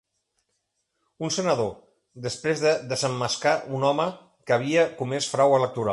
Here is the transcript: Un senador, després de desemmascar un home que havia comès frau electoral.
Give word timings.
Un 1.27 1.33
senador, 1.35 1.69
després 2.27 2.63
de 2.65 2.73
desemmascar 2.95 3.55
un 3.79 3.89
home 3.91 4.09
que 4.49 4.57
havia 4.59 4.91
comès 5.03 5.33
frau 5.37 5.59
electoral. 5.63 5.89